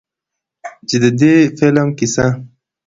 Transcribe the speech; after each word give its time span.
چې 0.87 0.95
د 1.03 1.05
دې 1.19 1.33
فلم 1.57 1.87
قيصه 1.97 2.27